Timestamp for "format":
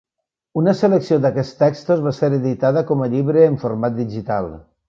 3.67-4.01